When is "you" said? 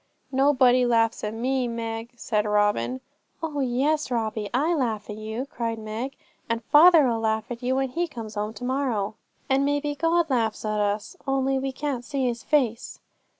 5.13-5.45